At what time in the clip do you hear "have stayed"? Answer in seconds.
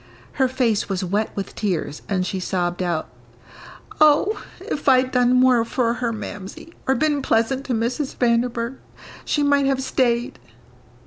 9.67-10.39